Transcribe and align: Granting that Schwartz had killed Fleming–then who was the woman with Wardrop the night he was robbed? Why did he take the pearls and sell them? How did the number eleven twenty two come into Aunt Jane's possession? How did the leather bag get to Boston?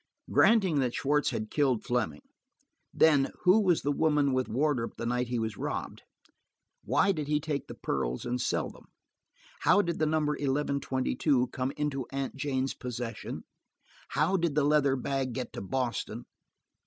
Granting 0.31 0.79
that 0.79 0.95
Schwartz 0.95 1.29
had 1.29 1.51
killed 1.51 1.83
Fleming–then 1.85 3.29
who 3.43 3.61
was 3.61 3.83
the 3.83 3.91
woman 3.91 4.33
with 4.33 4.47
Wardrop 4.49 4.97
the 4.97 5.05
night 5.05 5.27
he 5.27 5.37
was 5.37 5.57
robbed? 5.57 6.01
Why 6.83 7.11
did 7.11 7.27
he 7.27 7.39
take 7.39 7.67
the 7.67 7.75
pearls 7.75 8.25
and 8.25 8.41
sell 8.41 8.71
them? 8.71 8.85
How 9.59 9.83
did 9.83 9.99
the 9.99 10.07
number 10.07 10.35
eleven 10.35 10.79
twenty 10.79 11.15
two 11.15 11.49
come 11.49 11.71
into 11.77 12.07
Aunt 12.11 12.35
Jane's 12.35 12.73
possession? 12.73 13.43
How 14.07 14.37
did 14.37 14.55
the 14.55 14.63
leather 14.63 14.95
bag 14.95 15.33
get 15.33 15.53
to 15.53 15.61
Boston? 15.61 16.25